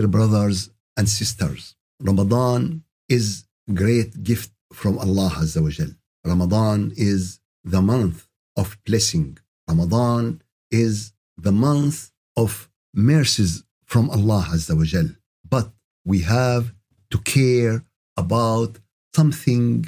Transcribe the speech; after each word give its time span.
Dear 0.00 0.08
brothers 0.08 0.70
and 0.96 1.06
sisters, 1.06 1.76
Ramadan 2.00 2.84
is 3.10 3.44
great 3.74 4.22
gift 4.22 4.50
from 4.72 4.96
Allah 4.98 5.30
Azza 5.42 5.60
wa 5.62 5.68
Jal. 5.68 5.92
Ramadan 6.24 6.94
is 6.96 7.38
the 7.64 7.82
month 7.82 8.26
of 8.56 8.78
blessing. 8.86 9.36
Ramadan 9.68 10.40
is 10.70 11.12
the 11.36 11.52
month 11.52 12.12
of 12.34 12.70
mercies 12.94 13.62
from 13.84 14.08
Allah 14.08 14.42
Azza 14.54 14.74
wa 14.74 14.84
Jal. 14.84 15.08
But 15.46 15.68
we 16.06 16.20
have 16.20 16.72
to 17.10 17.18
care 17.18 17.84
about 18.16 18.78
something 19.14 19.86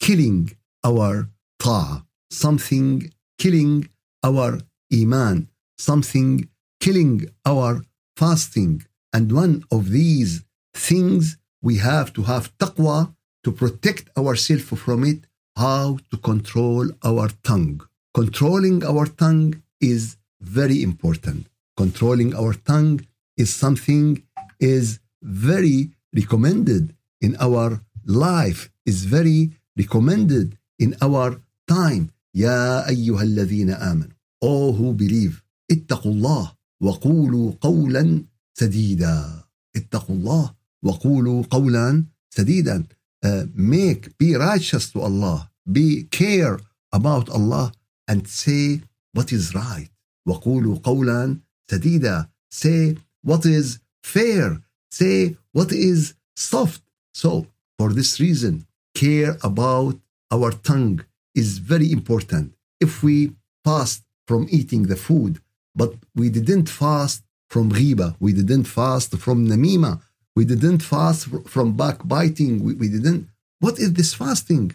killing 0.00 0.50
our 0.82 1.28
ta'ah, 1.60 2.04
something 2.32 3.12
killing 3.38 3.88
our 4.24 4.58
iman, 4.92 5.36
something 5.78 6.48
killing 6.80 7.30
our 7.46 7.84
fasting. 8.16 8.84
And 9.13 9.31
one 9.31 9.63
of 9.71 9.91
these 9.91 10.43
things 10.73 11.37
we 11.61 11.77
have 11.77 12.13
to 12.13 12.23
have 12.23 12.55
taqwa 12.57 13.13
to 13.43 13.51
protect 13.51 14.05
ourselves 14.17 14.69
from 14.85 15.03
it, 15.03 15.19
how 15.55 15.97
to 16.11 16.17
control 16.17 16.85
our 17.03 17.29
tongue. 17.43 17.81
Controlling 18.13 18.83
our 18.83 19.05
tongue 19.05 19.61
is 19.79 20.17
very 20.41 20.83
important. 20.83 21.47
Controlling 21.75 22.35
our 22.35 22.53
tongue 22.53 22.99
is 23.37 23.53
something 23.53 24.23
is 24.59 24.99
very 25.21 25.91
recommended 26.15 26.95
in 27.21 27.35
our 27.39 27.81
life, 28.05 28.69
is 28.85 29.05
very 29.05 29.51
recommended 29.77 30.57
in 30.79 30.95
our 31.01 31.41
time. 31.67 32.11
يا 32.35 32.89
أيها 32.89 33.23
الذين 33.23 33.69
آمنوا 33.69 34.13
All 34.41 34.73
who 34.73 34.93
believe 34.93 35.43
اتقوا 35.71 36.11
الله 36.11 36.51
وقولوا 36.81 37.51
قولا 37.61 38.23
سديدا 38.59 39.43
اتقوا 39.75 40.15
الله 40.15 40.53
وقولوا 40.83 41.43
قولا 41.49 42.05
سديدا 42.35 42.83
uh, 43.25 43.45
make 43.55 44.17
be 44.17 44.35
righteous 44.35 44.91
to 44.91 45.01
Allah 45.01 45.49
be 45.71 46.03
care 46.11 46.59
about 46.93 47.29
Allah 47.29 47.71
and 48.07 48.27
say 48.27 48.81
what 49.13 49.31
is 49.31 49.53
right 49.55 49.89
وقولوا 50.27 50.77
قولا 50.83 51.37
سديدا 51.71 52.29
say 52.49 52.95
what 53.23 53.45
is 53.45 53.79
fair 54.03 54.61
say 54.91 55.35
what 55.51 55.71
is 55.71 56.13
soft 56.35 56.81
so 57.13 57.47
for 57.77 57.93
this 57.93 58.19
reason 58.19 58.65
care 58.95 59.37
about 59.43 59.95
our 60.31 60.51
tongue 60.51 60.99
is 61.35 61.59
very 61.59 61.91
important 61.91 62.53
if 62.79 63.03
we 63.03 63.31
fast 63.65 64.03
from 64.27 64.47
eating 64.49 64.83
the 64.83 64.95
food 65.07 65.33
but 65.75 65.91
we 66.15 66.29
didn't 66.29 66.69
fast 66.69 67.23
from 67.52 67.66
ghiba. 67.78 68.08
We 68.24 68.32
didn't 68.40 68.66
fast 68.78 69.10
from 69.24 69.38
namima. 69.52 69.92
We 70.36 70.44
didn't 70.52 70.82
fast 70.92 71.20
from 71.54 71.68
backbiting. 71.82 72.52
We, 72.64 72.72
we 72.82 72.88
didn't. 72.96 73.22
What 73.64 73.76
is 73.84 73.90
this 73.98 74.14
fasting? 74.14 74.66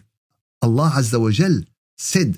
Allah 0.66 0.90
Azza 1.00 1.18
wa 1.24 1.30
Jal 1.38 1.56
said 2.12 2.32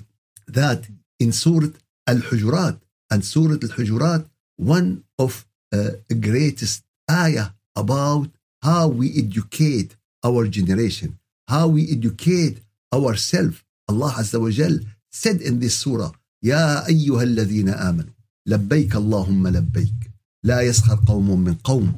that 0.47 0.81
in 1.23 1.31
Surah 1.31 1.73
Al-Hujurat 2.13 2.77
and 3.11 3.19
Surah 3.23 3.57
Al-Hujurat, 3.67 4.21
one 4.57 4.89
of 5.19 5.45
uh, 5.71 5.91
greatest 6.27 6.83
ayah 7.09 7.49
about 7.83 8.27
how 8.67 8.87
we 8.99 9.07
educate 9.23 9.91
our 10.27 10.43
generation, 10.47 11.09
how 11.47 11.67
we 11.75 11.81
educate 11.97 12.57
ourselves. 12.97 13.57
Allah 13.87 14.11
Azza 14.21 14.39
wa 14.41 14.49
Jal 14.49 14.75
said 15.11 15.37
in 15.41 15.59
this 15.59 15.75
surah, 15.77 16.11
يا 16.43 16.87
أيها 16.87 17.23
الذين 17.23 17.69
آمنوا 17.69 18.13
لبيك 18.45 18.95
اللهم 18.95 19.47
لبيك 19.47 20.10
لا 20.43 20.61
يسخر 20.61 20.99
قوم 21.07 21.43
من 21.43 21.53
قوم 21.53 21.93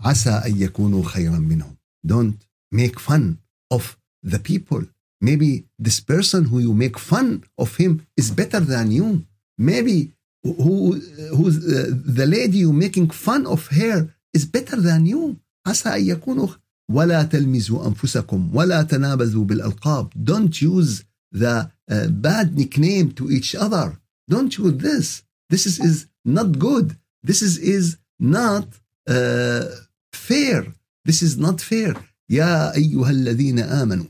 عسى 0.00 0.30
أن 0.30 0.56
يكونوا 0.62 1.02
خيرا 1.04 1.38
منهم 1.38 1.76
don't 2.06 2.46
make 2.74 2.98
fun 3.00 3.38
of 3.70 3.96
the 4.22 4.38
people 4.38 4.82
maybe 5.20 5.64
this 5.78 6.00
person 6.00 6.44
who 6.44 6.58
you 6.58 6.72
make 6.74 6.98
fun 6.98 7.42
of 7.58 7.76
him 7.76 8.06
is 8.16 8.30
better 8.30 8.60
than 8.60 8.90
you 8.90 9.24
maybe 9.58 10.12
who 10.44 10.92
who's 11.36 11.56
uh, 11.56 11.90
the 12.20 12.26
lady 12.26 12.58
you 12.58 12.72
making 12.72 13.08
fun 13.10 13.46
of 13.46 13.68
her 13.68 13.96
is 14.34 14.44
better 14.44 14.76
than 14.80 15.06
you 15.06 15.36
عسى 15.66 15.88
أن 15.88 16.04
يكونوا 16.06 16.48
ولا 16.90 17.22
تلمزوا 17.22 17.86
أنفسكم 17.86 18.50
ولا 18.56 18.82
تنابزوا 18.82 19.44
بالألقاب 19.44 20.12
don't 20.24 20.62
use 20.62 21.04
the 21.32 21.70
uh, 21.90 22.06
bad 22.08 22.56
nickname 22.56 23.10
to 23.12 23.30
each 23.30 23.54
other 23.56 23.98
don't 24.30 24.58
use 24.58 24.76
this 24.76 25.22
this 25.50 25.66
is, 25.66 25.80
is 25.80 26.06
not 26.24 26.58
good 26.58 26.96
this 27.25 27.41
is, 27.41 27.57
is 27.57 27.97
not 28.19 28.67
uh, 29.07 29.65
fair 30.13 30.65
this 31.05 31.21
is 31.21 31.37
not 31.37 31.61
fair 31.61 31.95
يا 32.29 32.75
أيها 32.75 33.09
الذين 33.09 33.59
آمنوا 33.59 34.05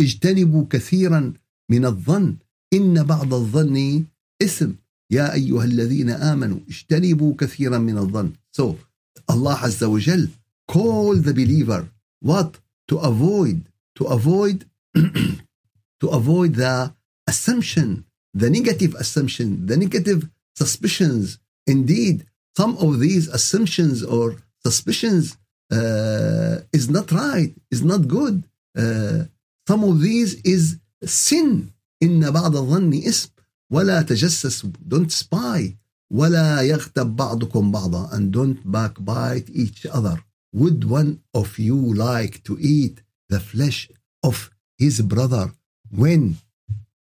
اجتنبوا 0.00 0.66
كثيرا 0.70 1.32
من 1.70 1.84
الظن 1.84 2.36
إن 2.74 3.02
بعض 3.02 3.34
الظن 3.34 4.04
إثم 4.42 4.70
يا 5.10 5.32
أيها 5.32 5.64
الذين 5.64 6.10
آمنوا 6.10 6.58
اجتنبوا 6.68 7.34
كثيرا 7.38 7.78
من 7.78 7.98
الظن 7.98 8.32
so 8.52 8.76
Allah 9.28 9.56
Azza 9.62 9.88
wa 9.90 9.98
Jal 9.98 10.26
call 10.68 11.16
the 11.16 11.34
believer 11.34 11.88
what 12.20 12.58
to 12.88 12.98
avoid 12.98 13.58
to 13.96 14.04
avoid 14.04 14.64
to 16.00 16.06
avoid 16.08 16.54
the 16.54 16.94
assumption 17.26 18.04
the 18.34 18.50
negative 18.50 18.94
assumption 18.94 19.66
the 19.66 19.76
negative 19.76 20.28
suspicions 20.54 21.38
indeed 21.66 22.26
some 22.56 22.76
of 22.78 23.00
these 23.00 23.28
assumptions 23.28 24.02
or 24.02 24.36
suspicions 24.66 25.36
uh, 25.72 26.56
is 26.72 26.88
not 26.96 27.10
right 27.12 27.52
is 27.70 27.82
not 27.82 28.08
good 28.08 28.44
uh, 28.76 29.20
some 29.68 29.82
of 29.84 30.00
these 30.00 30.30
is 30.44 30.78
sin 31.04 31.70
إن 32.02 32.30
بعض 32.30 32.56
الظن 32.56 32.94
اسم 32.94 33.30
ولا 33.72 34.02
تجسسوا 34.02 34.70
don't 34.88 35.10
spy 35.10 35.76
ولا 36.12 36.60
يغتب 36.62 37.16
بعضكم 37.16 37.72
بعضا 37.72 38.10
and 38.12 38.32
don't 38.32 38.70
backbite 38.72 39.50
each 39.50 39.86
other 39.86 40.22
would 40.52 40.84
one 40.84 41.20
of 41.34 41.58
you 41.58 41.76
like 41.94 42.42
to 42.44 42.58
eat 42.60 43.02
the 43.28 43.40
flesh 43.40 43.88
of 44.22 44.50
his 44.78 45.00
brother 45.00 45.52
when 45.90 46.36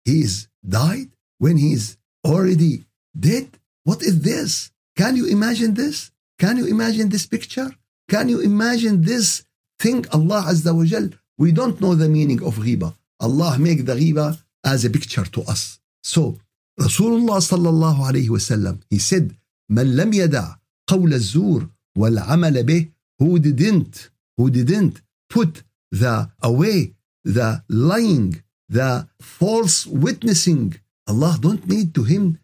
he 0.05 0.21
is 0.21 0.49
died 0.69 1.11
when 1.39 1.57
he 1.57 1.73
is 1.73 1.97
already 2.27 2.85
dead 3.19 3.49
what 3.84 4.02
is 4.02 4.22
this? 4.22 4.72
Can 4.96 5.16
you 5.16 5.26
imagine 5.28 5.74
this? 5.74 6.12
Can 6.40 6.58
you 6.58 6.66
imagine 6.68 7.10
this 7.10 7.26
picture? 7.26 7.70
Can 8.10 8.30
you 8.30 8.40
imagine 8.42 9.02
this 9.02 9.44
thing? 9.80 10.06
Allah 10.12 10.44
Azza 10.48 10.76
wa 10.76 10.84
Jal, 10.86 11.10
we 11.38 11.52
don't 11.52 11.80
know 11.82 11.96
the 11.96 12.10
meaning 12.10 12.44
of 12.44 12.56
ghiba. 12.58 12.94
Allah 13.20 13.58
make 13.60 13.86
the 13.86 13.96
ghiba 13.96 14.38
as 14.64 14.86
a 14.86 14.90
picture 14.90 15.26
to 15.26 15.42
us. 15.44 15.80
So 16.02 16.38
Rasulullah 16.80 17.40
sallallahu 17.52 18.00
alayhi 18.10 18.30
wasallam, 18.30 18.82
he 18.90 19.00
said, 19.00 19.36
من 19.72 19.96
لم 19.96 20.14
يدع 20.14 20.56
قول 20.88 21.14
الزور 21.14 21.68
والعمل 21.98 22.64
به 22.64 22.88
who 23.20 23.40
didn't 23.40 24.10
who 24.38 24.50
didn't 24.50 25.02
put 25.30 25.64
the 25.92 26.30
away 26.42 26.94
the 27.24 27.64
lying 27.70 28.44
the 28.70 29.08
false 29.22 29.86
witnessing 29.88 30.76
Allah 31.08 31.38
don't 31.40 31.68
need 31.68 31.94
to 31.96 32.04
him 32.04 32.40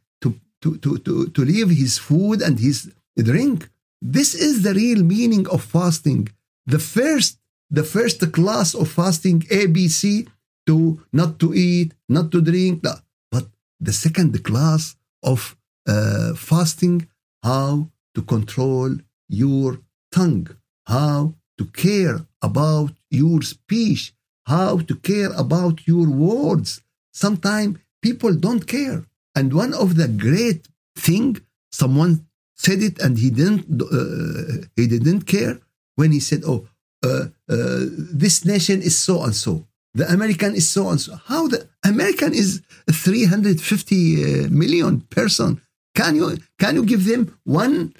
to 0.61 0.77
to 0.77 0.97
to 1.05 1.27
to, 1.35 1.41
leave 1.45 1.69
his 1.69 1.97
food 1.97 2.41
and 2.41 2.59
his 2.59 2.91
drink. 3.17 3.69
This 4.01 4.33
is 4.33 4.63
the 4.63 4.73
real 4.73 5.03
meaning 5.03 5.47
of 5.47 5.63
fasting. 5.63 6.29
The 6.65 6.79
first 6.79 7.37
the 7.69 7.83
first 7.83 8.19
class 8.31 8.73
of 8.73 8.89
fasting 8.89 9.41
abc 9.61 10.27
to 10.67 10.75
not 11.13 11.39
to 11.39 11.53
eat 11.53 11.93
not 12.07 12.31
to 12.31 12.41
drink 12.41 12.83
but 13.33 13.45
the 13.79 13.93
second 13.93 14.43
class 14.43 14.95
of 15.23 15.55
uh, 15.87 16.33
fasting 16.35 17.07
how 17.43 17.89
to 18.15 18.21
control 18.21 18.97
your 19.27 19.79
tongue. 20.11 20.47
How 20.85 21.35
to 21.57 21.65
care 21.65 22.25
about 22.41 22.91
your 23.09 23.41
speech. 23.41 24.13
How 24.45 24.79
to 24.79 24.95
care 24.95 25.31
about 25.33 25.87
your 25.87 26.07
words. 26.09 26.81
Sometimes 27.13 27.77
people 28.01 28.33
don't 28.33 28.65
care 28.65 29.05
and 29.39 29.53
one 29.63 29.73
of 29.83 29.89
the 29.99 30.07
great 30.25 30.61
thing 31.07 31.27
someone 31.71 32.13
said 32.65 32.79
it 32.89 32.95
and 33.03 33.13
he 33.23 33.29
didn't 33.39 33.63
uh, 33.81 34.67
he 34.75 34.85
didn't 34.93 35.23
care 35.35 35.55
when 35.99 36.11
he 36.11 36.21
said 36.29 36.41
oh 36.51 36.61
uh, 37.07 37.25
uh, 37.55 37.85
this 38.23 38.43
nation 38.43 38.81
is 38.81 38.95
so 38.97 39.23
and 39.23 39.35
so. 39.45 39.53
The 39.99 40.05
american 40.17 40.53
is 40.61 40.67
so 40.75 40.89
and 40.91 40.99
so. 41.05 41.11
How 41.31 41.47
the 41.53 41.59
american 41.93 42.31
is 42.33 42.61
350 42.91 44.49
million 44.61 44.93
person. 45.17 45.61
Can 45.95 46.15
you 46.19 46.37
can 46.61 46.75
you 46.77 46.83
give 46.91 47.03
them 47.11 47.21
one 47.45 47.93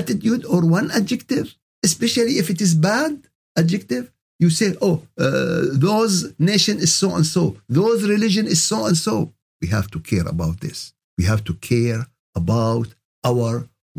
attitude 0.00 0.42
or 0.52 0.60
one 0.78 0.90
adjective? 0.90 1.46
Especially 1.88 2.34
if 2.42 2.50
it 2.50 2.60
is 2.60 2.74
bad 2.74 3.12
adjective 3.56 4.04
you 4.42 4.50
say 4.50 4.74
oh 4.86 4.96
uh, 5.24 5.62
those 5.86 6.12
nation 6.38 6.76
is 6.78 6.92
so 7.00 7.14
and 7.14 7.26
so. 7.26 7.42
Those 7.68 8.08
religion 8.14 8.46
is 8.54 8.60
so 8.70 8.86
and 8.86 8.96
so 8.96 9.32
we 9.62 9.68
have 9.76 9.88
to 9.94 9.98
care 10.10 10.26
about 10.34 10.56
this 10.64 10.78
we 11.18 11.24
have 11.30 11.42
to 11.48 11.54
care 11.70 12.02
about 12.40 12.88
our 13.30 13.52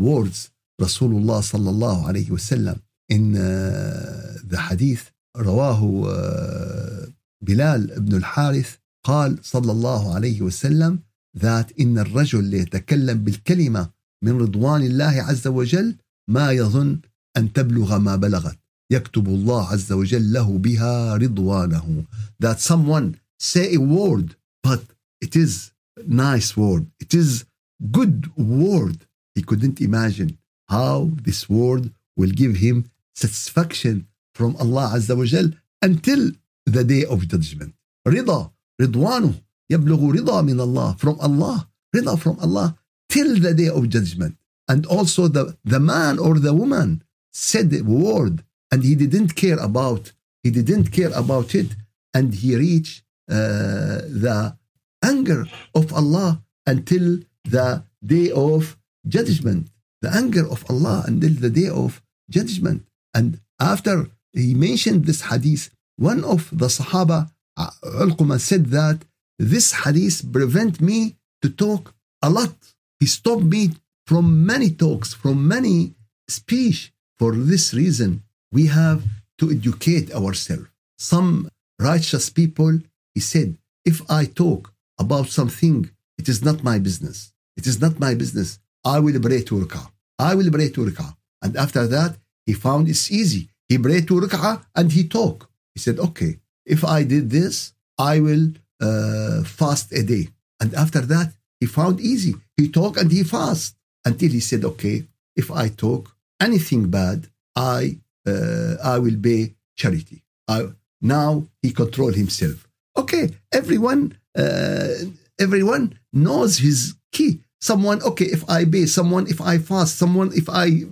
words 0.08 0.40
rasulullah 0.86 1.40
sallallahu 1.54 2.02
alayhi 2.10 2.32
wasallam 2.38 2.78
in 3.16 3.24
uh, 3.36 4.38
the 4.52 4.60
hadith 4.70 5.12
رواه 5.38 5.82
uh, 6.06 7.12
بلال 7.42 8.00
بن 8.00 8.18
الحارث 8.18 8.76
قال 9.06 9.40
صلى 9.44 9.72
الله 9.72 10.16
عليه 10.16 10.42
وسلم 10.42 11.00
that 11.38 11.80
إن 11.80 12.00
الرجل 12.00 12.44
ليتكلم 12.44 13.18
بالكلمة 13.24 13.90
من 14.24 14.42
رضوان 14.42 14.82
الله 14.82 15.22
عز 15.22 15.48
وجل 15.48 15.96
ما 16.30 16.52
يظن 16.52 17.00
أن 17.38 17.54
تبلغ 17.54 17.98
ما 17.98 18.16
بلغت 18.16 18.58
يكتب 18.92 19.28
الله 19.28 19.68
عز 19.68 19.92
وجل 19.92 20.34
له 20.34 20.58
بها 20.58 21.16
رضوانه 21.16 22.06
that 22.44 22.60
someone 22.60 23.16
say 23.40 23.76
a 23.76 23.80
word 23.80 24.36
but 24.68 24.82
it 25.21 25.35
is 25.37 25.73
nice 26.07 26.57
word 26.57 26.87
it 27.01 27.13
is 27.15 27.45
good 27.91 28.19
word 28.37 28.99
he 29.35 29.43
couldn't 29.43 29.81
imagine 29.81 30.39
how 30.69 31.11
this 31.27 31.49
word 31.49 31.93
will 32.17 32.31
give 32.31 32.57
him 32.57 32.91
satisfaction 33.15 34.07
from 34.35 34.57
Allah 34.57 34.91
عز 34.95 35.11
وجل 35.11 35.55
until 35.83 36.33
the 36.67 36.85
day 36.85 37.05
of 37.05 37.27
judgment 37.29 37.73
رضا 38.09 38.51
رضوانه 38.81 39.35
يبلغ 39.71 40.11
رضا 40.11 40.43
من 40.43 40.61
الله 40.61 40.97
from 40.99 41.21
Allah 41.21 41.69
رضا 41.97 42.19
from 42.19 42.39
Allah 42.41 42.77
till 43.09 43.41
the 43.41 43.55
day 43.55 43.69
of 43.69 43.89
judgment 43.89 44.37
and 44.69 44.85
also 44.87 45.29
the, 45.29 45.57
the 45.65 45.81
man 45.81 46.19
or 46.19 46.39
the 46.39 46.53
woman 46.53 47.03
said 47.33 47.71
the 47.71 47.83
word 47.83 48.43
and 48.71 48.83
he 48.83 48.95
didn't 48.95 49.35
care 49.37 49.59
about 49.59 50.13
he 50.43 50.51
didn't 50.51 50.91
care 50.93 51.13
about 51.15 51.55
it 51.55 51.71
and 52.15 52.35
he 52.35 52.57
reached 52.57 53.03
uh, 53.31 54.01
the 54.25 54.57
anger 55.04 55.46
of 55.74 55.94
Allah 55.94 56.42
until 56.66 57.20
the 57.44 57.84
day 58.06 58.32
of 58.32 58.78
judgment. 59.08 59.68
The 60.02 60.14
anger 60.14 60.48
of 60.50 60.66
Allah 60.70 61.04
until 61.08 61.34
the 61.34 61.50
day 61.50 61.70
of 61.70 62.02
judgment. 62.30 62.86
And 63.14 63.40
after 63.60 64.10
he 64.34 64.54
mentioned 64.54 65.06
this 65.06 65.22
hadith 65.30 65.70
one 65.98 66.24
of 66.24 66.50
the 66.52 66.68
Sahaba 66.68 67.30
uh, 67.58 67.70
Ulquma 67.84 68.40
said 68.40 68.68
that 68.68 69.06
this 69.38 69.72
hadith 69.84 70.32
prevent 70.32 70.82
me 70.82 71.16
to 71.42 71.50
talk 71.50 71.94
a 72.22 72.30
lot. 72.30 72.56
He 73.00 73.06
stopped 73.06 73.44
me 73.44 73.72
from 74.08 74.46
many 74.46 74.70
talks 74.72 75.14
from 75.14 75.48
many 75.48 75.94
speech 76.28 76.92
for 77.20 77.36
this 77.36 77.74
reason. 77.74 78.24
We 78.52 78.68
have 78.68 79.04
to 79.40 79.52
educate 79.52 80.14
ourselves. 80.14 80.68
Some 80.98 81.50
righteous 81.80 82.30
people, 82.30 82.80
he 83.14 83.22
said, 83.22 83.58
if 83.86 84.02
I 84.10 84.26
talk 84.26 84.71
about 85.00 85.28
something, 85.28 85.90
it 86.18 86.28
is 86.30 86.44
not 86.44 86.64
my 86.64 86.80
business. 86.80 87.34
It 87.58 87.68
is 87.68 87.82
not 87.82 88.00
my 88.00 88.14
business. 88.14 88.60
I 88.84 89.00
will 89.00 89.20
pray 89.20 89.42
Ruk'ah. 89.44 89.92
I 90.20 90.36
will 90.36 90.52
pray 90.52 90.70
Ruk'ah. 90.70 91.16
And 91.42 91.58
after 91.58 91.88
that, 91.88 92.18
he 92.46 92.54
found 92.54 92.88
it's 92.90 93.12
easy. 93.12 93.50
He 93.70 93.78
prayed 93.78 94.08
Ruk'ah 94.08 94.64
and 94.76 94.92
he 94.92 95.08
talked. 95.08 95.48
He 95.74 95.80
said, 95.80 96.00
okay, 96.00 96.38
if 96.66 96.84
I 96.84 97.04
did 97.04 97.30
this, 97.30 97.74
I 97.98 98.20
will 98.20 98.52
uh, 98.82 99.44
fast 99.44 99.92
a 99.94 100.04
day. 100.04 100.30
And 100.60 100.74
after 100.74 101.02
that, 101.02 101.34
he 101.60 101.66
found 101.68 102.00
easy. 102.00 102.36
He 102.58 102.70
talked 102.70 102.98
and 102.98 103.12
he 103.12 103.24
fast 103.24 103.76
until 104.06 104.30
he 104.30 104.40
said, 104.40 104.66
okay, 104.66 105.08
if 105.36 105.52
I 105.52 105.70
talk 105.70 106.16
anything 106.42 106.90
bad, 106.90 107.28
I 107.56 107.98
uh, 108.28 108.76
I 108.84 109.00
will 109.00 109.18
pay 109.22 109.56
charity. 109.76 110.24
I, 110.48 110.70
now 111.02 111.48
he 111.62 111.72
control 111.72 112.12
himself. 112.12 112.68
Okay, 112.96 113.30
everyone, 113.52 114.18
uh, 114.38 114.94
everyone 115.40 115.98
knows 116.14 116.58
his 116.58 116.96
key. 117.12 117.42
Someone, 117.60 118.02
okay, 118.04 118.26
if 118.26 118.50
I 118.50 118.66
pay, 118.66 118.86
someone, 118.86 119.28
if 119.28 119.40
I 119.42 119.58
fast, 119.58 119.98
someone, 119.98 120.32
if 120.34 120.50
I 120.50 120.84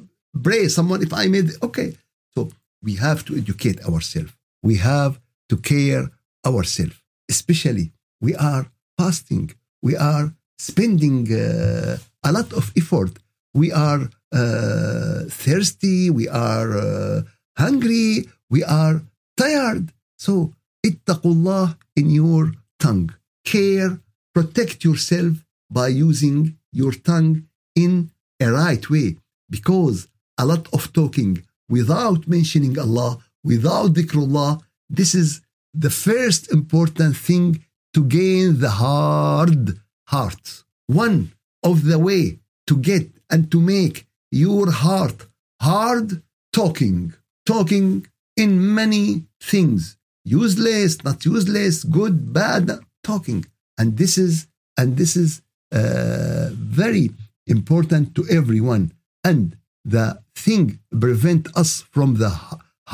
pray, 0.44 0.68
someone, 0.68 1.02
if 1.02 1.14
I 1.14 1.28
made, 1.28 1.50
okay. 1.64 1.96
So 2.36 2.52
we 2.84 2.96
have 2.96 3.26
to 3.26 3.36
educate 3.36 3.84
ourselves. 3.86 4.34
We 4.62 4.76
have 4.78 5.20
to 5.50 5.58
care 5.58 6.12
ourselves. 6.46 6.96
Especially, 7.30 7.92
we 8.22 8.36
are 8.36 8.68
fasting. 8.98 9.52
We 9.82 9.96
are 9.96 10.34
spending 10.58 11.32
uh, 11.34 11.98
a 12.24 12.32
lot 12.32 12.54
of 12.54 12.72
effort. 12.78 13.18
We 13.54 13.72
are 13.72 14.10
uh, 14.32 15.24
thirsty, 15.30 16.10
we 16.10 16.28
are 16.28 16.78
uh, 16.78 17.22
hungry, 17.58 18.28
we 18.50 18.64
are 18.64 19.02
tired. 19.38 19.92
So, 20.18 20.54
ittaqullah 20.86 21.78
in 21.96 22.10
your 22.12 22.52
tongue. 22.80 23.10
Care, 23.44 24.00
protect 24.34 24.84
yourself 24.84 25.34
by 25.70 25.88
using 25.88 26.58
your 26.72 26.92
tongue 26.92 27.48
in 27.76 28.12
a 28.40 28.52
right 28.52 28.90
way. 28.90 29.18
Because 29.50 30.08
a 30.38 30.46
lot 30.46 30.68
of 30.74 30.94
talking 30.94 31.44
without 31.68 32.28
mentioning 32.28 32.78
Allah, 32.78 33.20
without 33.44 33.94
dhikrullah, 33.94 34.62
this 34.90 35.14
is 35.14 35.42
the 35.74 35.90
first 35.90 36.52
important 36.52 37.16
thing 37.16 37.64
to 37.94 38.04
gain 38.04 38.60
the 38.60 38.72
hard 38.72 39.80
heart. 40.08 40.64
One 40.88 41.32
of 41.64 41.86
the 41.86 42.00
way 42.00 42.40
to 42.68 42.78
get 42.78 43.08
and 43.30 43.52
to 43.52 43.62
make 43.62 44.08
your 44.32 44.72
heart 44.72 45.28
hard 45.62 46.22
talking, 46.54 47.14
talking 47.46 48.08
in 48.36 48.74
many 48.74 49.26
things, 49.42 49.98
useless, 50.24 51.04
not 51.04 51.26
useless, 51.26 51.84
good, 51.84 52.34
bad, 52.34 52.80
talking. 53.03 53.41
And 53.79 53.97
this 53.97 54.19
is 54.19 54.47
and 54.79 54.97
this 54.97 55.17
is 55.17 55.31
uh, 55.73 56.51
very 56.53 57.11
important 57.47 58.15
to 58.17 58.23
everyone. 58.39 58.93
And 59.23 59.57
the 59.85 60.07
thing 60.45 60.65
prevent 61.05 61.45
us 61.57 61.83
from 61.95 62.11
the 62.23 62.31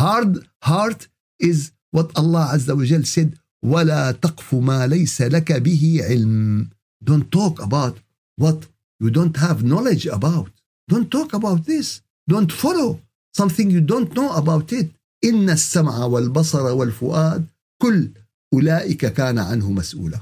hard 0.01 0.33
heart 0.63 1.09
is 1.39 1.73
what 1.91 2.09
Allah 2.17 2.45
Azza 2.55 2.77
wa 2.77 2.85
Jal 2.85 3.05
said, 3.05 3.31
وَلَا 3.65 4.13
تَقْفُ 4.25 4.49
مَا 4.69 4.87
لَيْسَ 4.89 5.17
لَكَ 5.37 5.49
بِهِ 5.67 5.83
عِلْمٍ 6.09 6.71
Don't 7.03 7.31
talk 7.31 7.61
about 7.63 7.99
what 8.37 8.67
you 8.99 9.11
don't 9.11 9.37
have 9.37 9.63
knowledge 9.63 10.07
about. 10.07 10.51
Don't 10.89 11.11
talk 11.11 11.33
about 11.33 11.65
this. 11.67 12.03
Don't 12.29 12.53
follow 12.53 13.01
something 13.35 13.71
you 13.71 13.81
don't 13.81 14.15
know 14.15 14.33
about 14.35 14.73
it. 14.73 14.91
إن 15.25 15.51
السمع 15.51 16.05
والبصر 16.05 16.63
والفؤاد 16.73 17.47
كل 17.83 18.11
أولئك 18.55 19.07
كان 19.07 19.39
عنه 19.39 19.71
مسؤولا. 19.71 20.21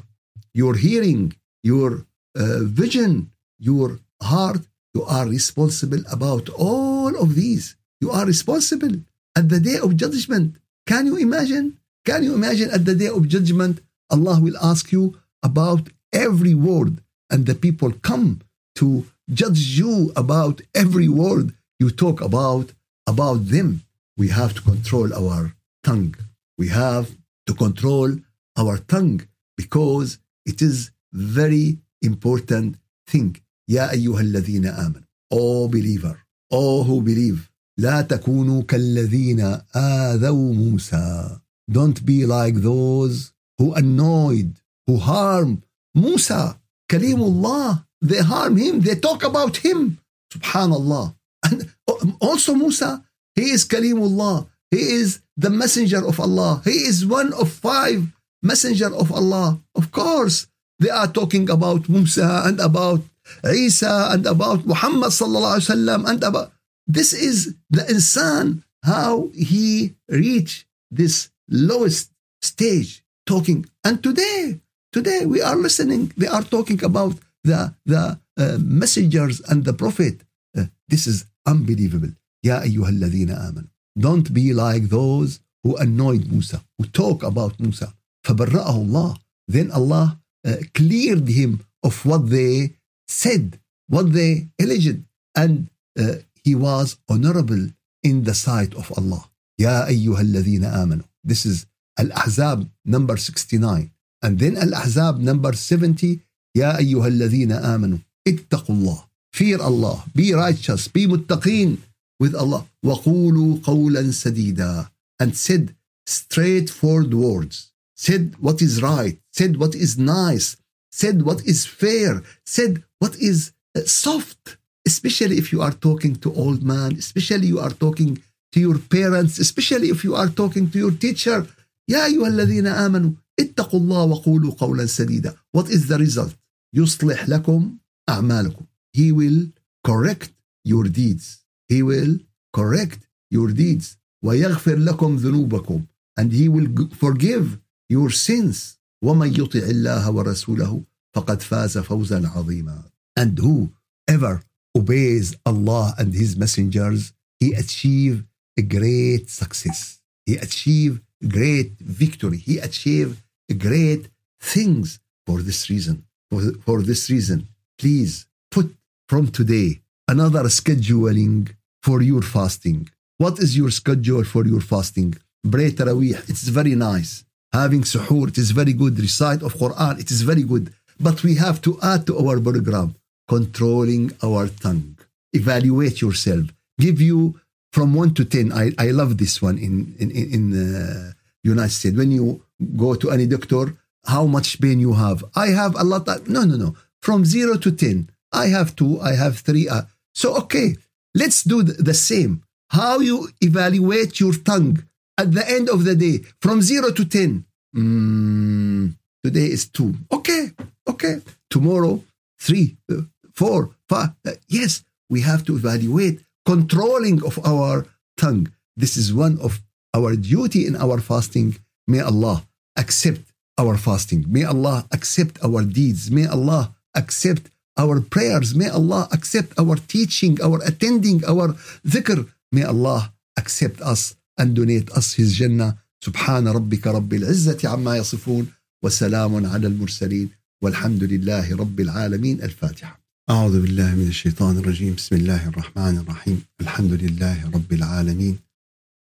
Your 0.55 0.75
hearing, 0.75 1.33
your 1.63 2.07
uh, 2.37 2.65
vision, 2.65 3.31
your 3.59 3.99
heart, 4.23 4.63
you 4.95 5.03
are 5.05 5.27
responsible 5.27 6.03
about 6.11 6.49
all 6.51 7.17
of 7.17 7.35
these. 7.35 7.77
You 8.01 8.11
are 8.11 8.27
responsible 8.27 8.97
at 9.37 9.49
the 9.49 9.61
day 9.61 9.79
of 9.79 9.97
judgment. 9.97 10.57
Can 10.87 11.07
you 11.07 11.17
imagine? 11.17 11.79
Can 12.05 12.23
you 12.23 12.35
imagine 12.35 12.71
at 12.71 12.85
the 12.85 12.95
day 12.95 13.09
of 13.09 13.29
judgment, 13.29 13.81
Allah 14.11 14.41
will 14.41 14.59
ask 14.73 14.93
you 14.93 15.19
about 15.43 15.89
every 16.13 16.55
word, 16.55 16.93
and 17.31 17.47
the 17.47 17.55
people 17.55 17.93
come 18.11 18.41
to 18.77 19.07
judge 19.41 19.63
you 19.81 20.13
about 20.17 20.57
every 20.75 21.09
word 21.09 21.47
you 21.79 21.91
talk 21.91 22.21
about 22.21 22.67
about 23.07 23.41
them. 23.55 23.69
We 24.17 24.29
have 24.29 24.55
to 24.55 24.63
control 24.63 25.09
our 25.15 25.55
tongue. 25.85 26.15
We 26.57 26.69
have 26.69 27.05
to 27.47 27.55
control 27.55 28.17
our 28.57 28.79
tongue 28.79 29.21
because 29.57 30.19
it 30.47 30.63
is 30.63 30.91
very 31.13 31.79
important 32.03 32.77
thing. 33.07 33.37
يا 33.71 33.91
أيها 33.93 34.21
الذين 34.21 34.67
آمنوا 34.67 35.03
all 35.31 35.69
believer 35.69 36.17
all 36.51 36.85
who 36.85 37.03
believe 37.03 37.51
لا 37.79 38.01
تكونوا 38.03 38.63
كالذين 38.63 39.41
آذوا 39.77 40.55
موسى 40.55 41.39
don't 41.71 42.07
be 42.07 42.25
like 42.27 42.55
those 42.55 43.33
who 43.59 43.75
annoyed 43.75 44.55
who 44.87 44.97
harm 44.97 45.63
Musa 45.95 46.61
كليم 46.93 47.23
الله 47.23 47.89
they 48.01 48.19
harm 48.19 48.57
him, 48.57 48.81
they 48.81 48.95
talk 48.95 49.25
about 49.25 49.57
him. 49.59 49.99
Subhanallah. 50.33 51.17
And 51.45 51.73
also 52.21 52.55
Musa, 52.55 53.05
he 53.35 53.51
is 53.51 53.65
Kalimullah. 53.67 54.49
He 54.71 54.79
is 54.79 55.21
the 55.37 55.51
messenger 55.51 56.03
of 56.05 56.17
Allah. 56.21 56.63
He 56.65 56.85
is 56.91 57.07
one 57.07 57.31
of 57.35 57.49
five 57.51 58.01
messenger 58.43 58.91
of 58.93 59.09
Allah. 59.13 59.61
Of 59.75 59.91
course, 59.91 60.47
they 60.79 60.91
are 60.91 61.11
talking 61.11 61.47
about 61.51 61.89
Musa 61.89 62.43
and 62.47 62.61
about 62.61 63.01
Isa 63.45 64.09
and 64.13 64.25
about 64.25 64.65
Muhammad 64.65 65.13
sallallahu 65.13 65.61
alaihi 65.61 65.69
wasallam 65.69 66.01
and 66.09 66.21
about 66.25 66.49
this 66.89 67.13
is 67.13 67.53
the 67.69 67.85
insan 67.93 68.65
how 68.89 69.29
he 69.37 69.93
reached 70.09 70.65
this 70.89 71.29
lowest 71.51 72.09
stage 72.41 73.05
talking 73.29 73.69
and 73.85 74.01
today 74.01 74.57
today 74.97 75.29
we 75.29 75.45
are 75.45 75.59
listening 75.61 76.09
they 76.17 76.31
are 76.31 76.41
talking 76.41 76.81
about 76.81 77.21
the, 77.45 77.75
the 77.85 78.19
uh, 78.37 78.59
messengers 78.61 79.41
and 79.49 79.65
the 79.65 79.73
prophet. 79.73 80.21
Uh, 80.57 80.67
this 80.89 81.07
is 81.07 81.27
unbelievable. 81.47 82.13
Ya 82.43 82.63
أيها 82.63 82.89
الذين 82.89 83.31
آمنوا. 83.31 83.69
Don't 83.99 84.33
be 84.33 84.53
like 84.53 84.85
those 84.89 85.41
who 85.63 85.77
annoyed 85.77 86.31
Musa, 86.31 86.63
who 86.79 86.85
talk 86.87 87.23
about 87.23 87.59
Musa. 87.61 87.95
فبرأه 88.25 88.67
Allah. 88.67 89.17
Then 89.49 89.71
Allah 89.71 90.19
uh, 90.47 90.57
cleared 90.75 91.29
him 91.29 91.65
of 91.83 92.05
what 92.05 92.31
they 92.31 92.75
said, 93.07 93.59
what 93.89 94.13
they 94.13 94.49
alleged. 94.61 95.03
And 95.35 95.69
uh, 95.99 96.17
he 96.45 96.55
was 96.55 96.99
honorable 97.09 97.69
in 98.03 98.25
the 98.25 98.35
sight 98.35 98.75
of 98.75 98.93
Allah. 98.97 99.29
يا 99.61 99.87
أيها 99.89 100.21
الذين 100.21 100.65
آمنوا. 100.65 101.05
This 101.25 101.47
is 101.47 101.67
Al-Ahzab 101.99 102.69
number 102.85 103.17
69. 103.17 103.91
And 104.23 104.39
then 104.39 104.57
Al-Ahzab 104.57 105.19
number 105.19 105.53
70. 105.53 106.21
يا 106.57 106.79
أيها 106.79 107.07
الذين 107.09 107.53
آمنوا 107.53 107.99
اتقوا 108.29 108.75
الله. 108.75 109.05
Fear 109.33 109.61
Allah. 109.61 110.05
Be 110.15 110.33
righteous. 110.35 110.89
Be 110.89 111.07
muttaqin 111.07 111.79
with 112.21 112.35
Allah. 112.35 112.67
وقولوا 112.85 113.61
قولا 113.63 114.11
سديدا. 114.11 114.89
And 115.21 115.37
said 115.37 115.75
straightforward 116.07 117.15
words. 117.15 117.73
Said 117.97 118.37
what 118.39 118.63
is 118.63 118.83
right. 118.83 119.19
Said 119.33 119.57
what 119.57 119.75
is 119.75 119.99
nice. 119.99 120.57
Said 120.91 121.23
what 121.23 121.47
is 121.47 121.67
fair. 121.67 122.23
Said 122.47 122.85
what 122.99 123.17
is 123.17 123.53
soft. 123.87 124.57
Especially 124.87 125.37
if 125.37 125.53
you 125.53 125.61
are 125.61 125.73
talking 125.73 126.15
to 126.17 126.33
old 126.35 126.63
man. 126.63 126.97
Especially 126.97 127.47
you 127.49 127.61
are 127.61 127.71
talking 127.71 128.23
to 128.53 128.61
your 128.61 128.79
parents. 128.79 129.39
Especially 129.39 129.89
if 129.89 130.05
you 130.05 130.15
are 130.15 130.29
talking 130.29 130.71
to 130.71 130.79
your 130.79 130.93
teacher. 130.93 131.47
يا 131.91 132.05
أيها 132.07 132.29
الذين 132.29 132.67
آمنوا 132.67 133.11
اتقوا 133.41 133.81
الله 133.81 134.05
وقولوا 134.05 134.55
قولا 134.55 134.87
سديدا. 134.87 135.35
What 135.53 135.69
is 135.69 135.89
the 135.89 135.99
result? 135.99 136.35
يصلح 136.75 137.29
لكم 137.29 137.77
أعمالكم. 138.09 138.67
He 138.93 139.13
will 139.13 139.53
correct 139.85 140.33
your 140.65 140.85
deeds. 140.85 141.42
He 141.69 141.83
will 141.83 142.19
correct 142.53 143.01
your 143.31 143.53
deeds. 143.53 143.97
ويغفر 144.25 144.77
لكم 144.77 145.17
ذنوبكم. 145.17 145.87
And 146.21 146.33
he 146.33 146.49
will 146.49 146.69
forgive 146.95 147.59
your 147.89 148.11
sins. 148.11 148.79
ومن 149.05 149.35
يطع 149.35 149.59
الله 149.59 150.11
ورسوله 150.11 150.83
فقد 151.15 151.43
فاز 151.43 151.79
فوزا 151.79 152.29
عظيما. 152.29 152.85
And 153.19 153.39
whoever 153.39 154.43
obeys 154.77 155.37
Allah 155.47 155.95
and 155.99 156.15
his 156.15 156.37
messengers, 156.37 157.13
he 157.41 157.53
achieve 157.53 158.25
a 158.57 158.63
great 158.63 159.31
success. 159.31 160.01
He 160.27 160.37
achieve 160.37 161.01
great 161.27 161.73
victory. 161.79 162.39
He 162.39 162.59
achieved 162.59 163.23
great 163.57 164.09
things 164.41 165.01
for 165.27 165.43
this 165.43 165.71
reason. 165.71 166.05
For, 166.31 166.41
for 166.67 166.83
this 166.83 167.09
reason, 167.11 167.49
please 167.79 168.27
put 168.51 168.75
from 169.09 169.29
today 169.29 169.81
another 170.08 170.44
scheduling 170.44 171.52
for 171.82 172.02
your 172.02 172.22
fasting. 172.22 172.90
What 173.18 173.40
is 173.40 173.56
your 173.56 173.72
schedule 173.72 174.24
for 174.24 174.46
your 174.46 174.62
fasting? 174.62 175.16
Pray 175.50 175.72
Taraweeh, 175.72 176.30
it's 176.30 176.48
very 176.48 176.76
nice. 176.76 177.24
Having 177.52 177.84
suhoor, 177.84 178.30
it 178.30 178.38
is 178.38 178.52
very 178.52 178.74
good. 178.74 179.00
Recite 179.00 179.44
of 179.44 179.54
Quran, 179.56 180.00
it 180.00 180.10
is 180.10 180.22
very 180.22 180.44
good. 180.44 180.74
But 181.00 181.24
we 181.24 181.36
have 181.36 181.62
to 181.62 181.78
add 181.82 182.08
to 182.08 182.18
our 182.18 182.40
program 182.40 182.96
controlling 183.28 184.12
our 184.24 184.48
tongue. 184.48 184.98
Evaluate 185.34 186.02
yourself. 186.02 186.46
Give 186.80 187.02
you 187.02 187.40
from 187.72 187.94
one 187.94 188.14
to 188.16 188.26
ten. 188.26 188.52
I, 188.52 188.72
I 188.78 188.92
love 188.92 189.18
this 189.18 189.42
one 189.42 189.58
in 189.58 189.96
in 190.00 190.10
in 190.12 190.44
uh, 190.54 191.12
United 191.44 191.72
States. 191.72 191.98
When 191.98 192.12
you 192.12 192.44
go 192.78 192.96
to 192.96 193.12
any 193.12 193.28
doctor, 193.28 193.76
how 194.06 194.26
much 194.26 194.60
pain 194.62 194.80
you 194.80 194.94
have? 194.94 195.24
I 195.36 195.48
have 195.48 195.76
a 195.76 195.84
lot. 195.84 196.08
Of, 196.08 196.28
no, 196.28 196.44
no, 196.44 196.56
no. 196.56 196.76
From 197.02 197.26
zero 197.26 197.58
to 197.58 197.72
ten, 197.72 198.10
I 198.32 198.48
have 198.48 198.76
two. 198.76 199.00
I 199.02 199.14
have 199.16 199.40
three. 199.40 199.68
Uh, 199.68 199.84
so 200.14 200.36
okay, 200.38 200.76
let's 201.16 201.44
do 201.44 201.64
the 201.64 201.94
same. 201.94 202.44
How 202.70 203.00
you 203.00 203.30
evaluate 203.42 204.20
your 204.20 204.34
tongue 204.34 204.84
at 205.18 205.32
the 205.32 205.48
end 205.50 205.70
of 205.70 205.84
the 205.84 205.96
day 205.96 206.26
from 206.42 206.62
zero 206.62 206.92
to 206.92 207.06
ten. 207.06 207.46
Mm, 207.76 208.96
today 209.24 209.46
is 209.46 209.68
two. 209.68 209.94
Okay, 210.12 210.52
okay. 210.88 211.22
Tomorrow, 211.50 212.04
three, 212.40 212.78
uh, 212.92 213.02
four, 213.34 213.72
five. 213.90 214.10
Uh, 214.26 214.32
yes, 214.48 214.84
we 215.10 215.22
have 215.22 215.44
to 215.46 215.56
evaluate 215.56 216.22
controlling 216.46 217.24
of 217.24 217.40
our 217.46 217.86
tongue. 218.18 218.52
This 218.76 218.98
is 218.98 219.14
one 219.14 219.40
of 219.40 219.62
our 219.94 220.16
duty 220.16 220.66
in 220.66 220.76
our 220.76 221.00
fasting. 221.00 221.58
May 221.88 222.00
Allah 222.02 222.44
accept 222.76 223.22
our 223.58 223.78
fasting. 223.78 224.26
May 224.28 224.44
Allah 224.44 224.88
accept 224.92 225.44
our 225.44 225.64
deeds. 225.64 226.10
May 226.10 226.26
Allah 226.26 226.74
accept 226.96 227.50
our 227.78 228.02
prayers. 228.02 228.56
May 228.56 228.70
Allah 228.70 229.08
accept 229.12 229.58
our 229.60 229.76
teaching, 229.76 230.40
our 230.42 230.60
attending, 230.64 231.24
our 231.26 231.56
dhikr. 231.86 232.30
May 232.52 232.64
Allah 232.64 233.14
accept 233.38 233.82
us 233.82 234.16
and 234.38 234.56
donate 234.56 234.92
us 234.92 235.14
His 235.14 235.34
Jannah. 235.34 235.78
سبحان 236.04 236.48
ربك 236.48 236.88
رب 236.88 237.14
العزة 237.14 237.58
عما 237.64 237.98
يصفون 237.98 238.48
وسلام 238.84 239.46
على 239.46 239.68
المرسلين 239.68 240.30
والحمد 240.64 241.04
لله 241.04 241.56
رب 241.56 241.80
العالمين 241.80 242.42
الفاتحة 242.44 243.00
أعوذ 243.30 243.62
بالله 243.62 243.96
من 243.96 244.08
الشيطان 244.08 244.58
الرجيم 244.58 244.96
بسم 244.96 245.16
الله 245.16 245.48
الرحمن 245.48 245.98
الرحيم 245.98 246.42
الحمد 246.62 246.92
لله 246.92 247.50
رب 247.54 247.74
العالمين 247.74 248.38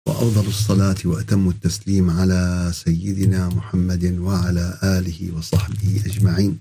وأفضل 0.07 0.47
الصلاة 0.47 0.95
وأتم 1.05 1.49
التسليم 1.49 2.09
على 2.09 2.71
سيدنا 2.73 3.49
محمد 3.49 4.17
وعلى 4.19 4.79
آله 4.83 5.35
وصحبه 5.37 6.01
أجمعين 6.05 6.59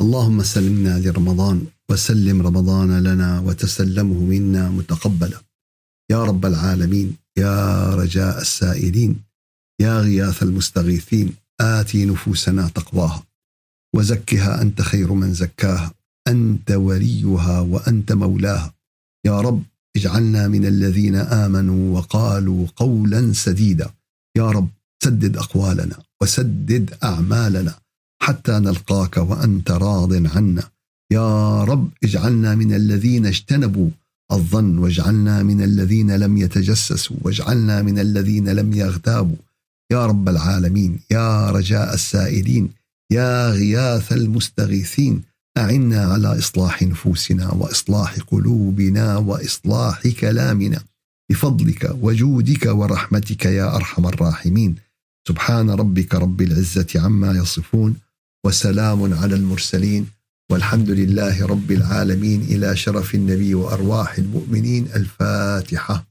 اللهم 0.00 0.42
سلمنا 0.42 0.98
لرمضان 0.98 1.66
وسلم 1.90 2.42
رمضان 2.42 3.02
لنا 3.02 3.40
وتسلمه 3.40 4.14
منا 4.14 4.70
متقبلا. 4.70 5.40
يا 6.10 6.24
رب 6.24 6.46
العالمين 6.46 7.16
يا 7.38 7.94
رجاء 7.94 8.40
السائلين 8.40 9.22
يا 9.80 10.00
غياث 10.00 10.42
المستغيثين 10.42 11.32
آتي 11.60 12.04
نفوسنا 12.04 12.68
تقواها. 12.68 13.22
وزكها 13.96 14.62
أنت 14.62 14.82
خير 14.82 15.12
من 15.12 15.34
زكاها 15.34 15.92
أنت 16.28 16.70
وليها 16.70 17.60
وأنت 17.60 18.12
مولاها. 18.12 18.74
يا 19.26 19.40
رب 19.40 19.62
اجعلنا 19.96 20.48
من 20.48 20.66
الذين 20.66 21.16
آمنوا 21.16 21.98
وقالوا 21.98 22.66
قولا 22.76 23.32
سديدا. 23.32 23.90
يا 24.36 24.50
رب 24.50 24.68
سدد 25.04 25.36
أقوالنا 25.36 25.96
وسدد 26.22 26.94
أعمالنا. 27.04 27.74
حتى 28.22 28.52
نلقاك 28.52 29.16
وأنت 29.16 29.70
راض 29.70 30.26
عنا. 30.36 30.62
يا 31.12 31.64
رب 31.64 31.90
اجعلنا 32.04 32.54
من 32.54 32.74
الذين 32.74 33.26
اجتنبوا 33.26 33.90
الظن 34.32 34.78
واجعلنا 34.78 35.42
من 35.42 35.62
الذين 35.62 36.16
لم 36.16 36.36
يتجسسوا 36.38 37.16
واجعلنا 37.22 37.82
من 37.82 37.98
الذين 37.98 38.48
لم 38.48 38.72
يغتابوا. 38.72 39.36
يا 39.92 40.06
رب 40.06 40.28
العالمين 40.28 40.98
يا 41.10 41.50
رجاء 41.50 41.94
السائلين 41.94 42.70
يا 43.12 43.50
غياث 43.50 44.12
المستغيثين 44.12 45.22
أعنا 45.58 46.04
على 46.04 46.38
إصلاح 46.38 46.82
نفوسنا 46.82 47.52
وإصلاح 47.52 48.18
قلوبنا 48.18 49.16
وإصلاح 49.16 50.08
كلامنا. 50.08 50.80
بفضلك 51.30 51.96
وجودك 52.00 52.66
ورحمتك 52.66 53.44
يا 53.44 53.76
أرحم 53.76 54.06
الراحمين. 54.06 54.74
سبحان 55.28 55.70
ربك 55.70 56.14
رب 56.14 56.40
العزة 56.40 56.86
عما 56.96 57.32
يصفون. 57.32 57.96
وسلام 58.46 59.14
على 59.14 59.34
المرسلين 59.34 60.06
والحمد 60.50 60.90
لله 60.90 61.46
رب 61.46 61.70
العالمين 61.70 62.42
إلى 62.42 62.76
شرف 62.76 63.14
النبي 63.14 63.54
وأرواح 63.54 64.18
المؤمنين 64.18 64.88
الفاتحة. 64.96 66.09